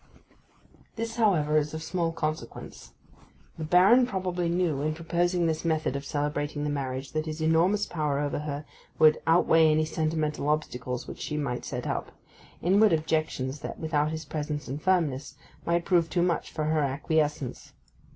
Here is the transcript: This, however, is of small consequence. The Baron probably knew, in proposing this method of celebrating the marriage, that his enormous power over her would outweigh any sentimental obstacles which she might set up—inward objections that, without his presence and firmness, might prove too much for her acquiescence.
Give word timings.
This, 0.95 1.17
however, 1.17 1.57
is 1.57 1.75
of 1.75 1.83
small 1.83 2.11
consequence. 2.11 2.93
The 3.59 3.63
Baron 3.63 4.07
probably 4.07 4.49
knew, 4.49 4.81
in 4.81 4.95
proposing 4.95 5.45
this 5.45 5.63
method 5.63 5.95
of 5.95 6.05
celebrating 6.05 6.63
the 6.63 6.71
marriage, 6.71 7.11
that 7.11 7.27
his 7.27 7.39
enormous 7.39 7.85
power 7.85 8.17
over 8.17 8.39
her 8.39 8.65
would 8.97 9.21
outweigh 9.27 9.69
any 9.69 9.85
sentimental 9.85 10.49
obstacles 10.49 11.07
which 11.07 11.19
she 11.19 11.37
might 11.37 11.65
set 11.65 11.85
up—inward 11.85 12.93
objections 12.93 13.59
that, 13.59 13.77
without 13.79 14.09
his 14.09 14.25
presence 14.25 14.67
and 14.67 14.81
firmness, 14.81 15.35
might 15.67 15.85
prove 15.85 16.09
too 16.09 16.23
much 16.23 16.51
for 16.51 16.63
her 16.63 16.79
acquiescence. 16.81 17.73